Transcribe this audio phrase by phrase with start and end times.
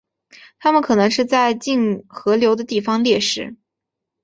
[0.57, 3.55] 它们可能是在近河流的地方猎食。